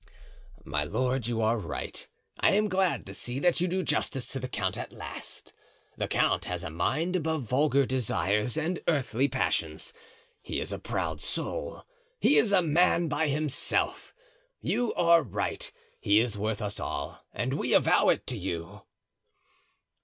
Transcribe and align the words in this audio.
"My 0.65 0.83
lord, 0.83 1.27
you 1.27 1.43
are 1.43 1.59
right, 1.59 2.07
and 2.39 2.51
I 2.51 2.57
am 2.57 2.69
glad 2.69 3.05
to 3.05 3.13
see 3.13 3.37
that 3.37 3.61
you 3.61 3.67
do 3.67 3.83
justice 3.83 4.25
to 4.29 4.39
the 4.39 4.47
count 4.47 4.75
at 4.75 4.91
last. 4.91 5.53
The 5.95 6.07
count 6.07 6.45
has 6.45 6.63
a 6.63 6.71
mind 6.71 7.15
above 7.15 7.43
vulgar 7.43 7.85
desires 7.85 8.57
and 8.57 8.79
earthly 8.87 9.27
passions. 9.27 9.93
He 10.41 10.59
is 10.59 10.71
a 10.73 10.79
proud 10.79 11.21
soul—he 11.21 12.35
is 12.35 12.51
a 12.51 12.63
man 12.63 13.09
by 13.09 13.27
himself! 13.27 14.11
You 14.59 14.91
are 14.95 15.21
right—he 15.21 16.19
is 16.19 16.35
worth 16.35 16.63
us 16.63 16.79
all, 16.79 17.23
and 17.31 17.53
we 17.53 17.75
avow 17.75 18.09
it 18.09 18.25
to 18.25 18.37
you!" 18.39 18.81